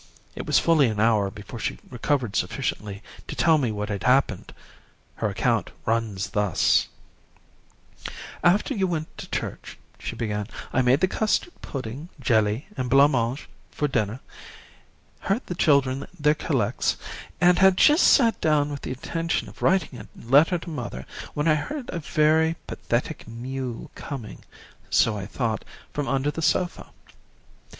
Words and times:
It 0.35 0.47
was 0.47 0.57
fully 0.57 0.87
an 0.87 0.99
hour 0.99 1.29
before 1.29 1.59
she 1.59 1.77
recovered 1.91 2.35
sufficiently 2.35 3.03
to 3.27 3.35
tell 3.35 3.59
me 3.59 3.71
what 3.71 3.89
had 3.89 4.01
happened. 4.01 4.51
Her 5.17 5.29
account 5.29 5.69
runs 5.85 6.31
thus: 6.31 6.87
"'After 8.43 8.73
you 8.73 8.87
went 8.87 9.15
to 9.19 9.29
church,' 9.29 9.77
she 9.99 10.15
began, 10.15 10.47
'I 10.73 10.81
made 10.81 11.01
the 11.01 11.07
custard 11.07 11.53
pudding, 11.61 12.09
jelly 12.19 12.65
and 12.75 12.89
blancmange 12.89 13.47
for 13.69 13.87
dinner, 13.87 14.21
heard 15.19 15.45
the 15.45 15.53
children 15.53 16.07
their 16.19 16.33
collects, 16.33 16.97
and 17.39 17.59
had 17.59 17.77
just 17.77 18.07
sat 18.07 18.41
down 18.41 18.71
with 18.71 18.81
the 18.81 18.89
intention 18.89 19.47
of 19.47 19.61
writing 19.61 19.99
a 19.99 20.07
letter 20.19 20.57
to 20.57 20.69
mother, 20.71 21.05
when 21.35 21.47
I 21.47 21.53
heard 21.53 21.91
a 21.93 21.99
very 21.99 22.55
pathetic 22.65 23.27
mew 23.27 23.91
coming, 23.93 24.43
so 24.89 25.15
I 25.15 25.27
thought, 25.27 25.63
from 25.93 26.07
under 26.07 26.31
the 26.31 26.41
sofa. 26.41 26.87